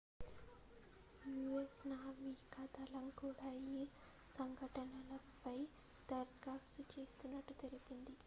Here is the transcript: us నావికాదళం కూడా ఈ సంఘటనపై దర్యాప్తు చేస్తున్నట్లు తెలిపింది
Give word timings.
us 1.55 1.75
నావికాదళం 1.89 3.05
కూడా 3.17 3.49
ఈ 3.71 3.81
సంఘటనపై 4.33 5.57
దర్యాప్తు 6.09 6.81
చేస్తున్నట్లు 6.93 7.55
తెలిపింది 7.63 8.15